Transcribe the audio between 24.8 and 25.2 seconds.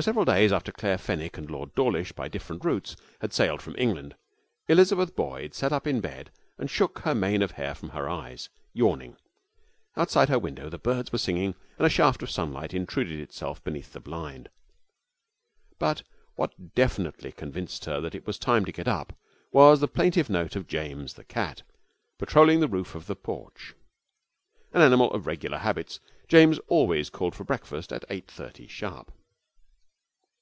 animal